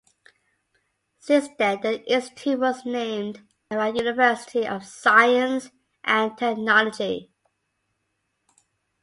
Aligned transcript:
Since 1.19 1.49
then 1.59 1.81
the 1.81 2.01
institute 2.11 2.57
was 2.59 2.83
named 2.87 3.43
Iran 3.69 3.95
University 3.95 4.65
of 4.65 4.83
Science 4.83 5.69
and 6.03 6.35
Technology. 6.35 7.29